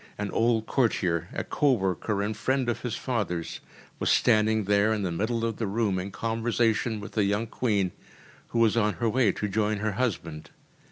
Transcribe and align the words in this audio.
An 0.17 0.31
old 0.31 0.65
courtier, 0.65 1.27
a 1.31 1.43
co 1.43 1.73
worker 1.73 2.23
and 2.23 2.35
friend 2.35 2.67
of 2.69 2.81
his 2.81 2.95
father’s, 2.95 3.59
was 3.99 4.09
standing 4.09 4.63
there 4.63 4.91
in 4.93 5.03
the 5.03 5.11
middle 5.11 5.45
of 5.45 5.57
the 5.57 5.67
room 5.67 5.99
in 5.99 6.09
conversation 6.09 6.99
with 6.99 7.11
the 7.11 7.23
young 7.23 7.45
Queen, 7.45 7.91
who 8.47 8.57
was 8.57 8.75
on 8.75 8.93
her 8.93 9.07
way 9.07 9.31
to 9.33 9.47
join 9.47 9.77
her 9.77 9.91
husband. 9.91 10.49